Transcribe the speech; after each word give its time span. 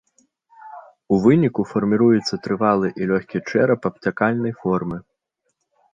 У 1.15 1.17
выніку 1.25 1.65
фарміруецца 1.73 2.41
трывалы 2.47 2.87
і 3.03 3.11
лёгкі 3.15 3.43
чэрап 3.49 3.81
абцякальнай 3.91 4.53
формы. 4.65 4.97